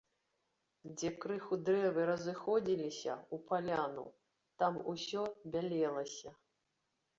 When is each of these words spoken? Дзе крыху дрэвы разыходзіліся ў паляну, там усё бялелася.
Дзе 0.93 1.09
крыху 1.25 1.53
дрэвы 1.65 2.01
разыходзіліся 2.11 3.13
ў 3.33 3.37
паляну, 3.53 4.07
там 4.63 4.83
усё 4.95 5.21
бялелася. 5.55 6.37